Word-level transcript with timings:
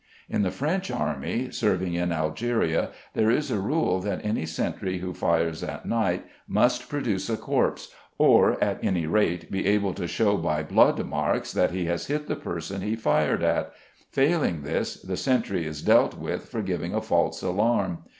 In 0.27 0.41
the 0.41 0.49
French 0.49 0.89
Army 0.89 1.51
serving 1.51 1.93
in 1.93 2.11
Algeria 2.11 2.89
there 3.13 3.29
is 3.29 3.51
a 3.51 3.59
rule 3.59 3.99
that 3.99 4.25
any 4.25 4.47
sentry 4.47 4.97
who 4.97 5.13
fires 5.13 5.63
at 5.63 5.85
night 5.85 6.25
must 6.47 6.89
produce 6.89 7.29
a 7.29 7.37
corpse, 7.37 7.93
or, 8.17 8.57
at 8.63 8.83
any 8.83 9.05
rate, 9.05 9.51
be 9.51 9.67
able 9.67 9.93
to 9.93 10.07
show 10.07 10.37
by 10.37 10.63
blood 10.63 11.05
marks 11.05 11.51
that 11.53 11.69
he 11.69 11.85
has 11.85 12.07
hit 12.07 12.27
the 12.27 12.35
person 12.35 12.81
he 12.81 12.95
fired 12.95 13.43
at, 13.43 13.73
failing 14.09 14.63
this 14.63 14.99
the 14.99 15.15
sentry 15.17 15.67
is 15.67 15.83
dealt 15.83 16.17
with 16.17 16.49
for 16.49 16.63
giving 16.63 16.95
a 16.95 17.01
false 17.01 17.43
alarm. 17.43 17.99